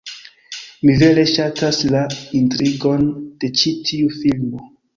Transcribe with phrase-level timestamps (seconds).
[0.87, 2.01] Mi vere ŝatas la
[2.41, 3.07] intrigon
[3.45, 4.69] de ĉi tiu filmo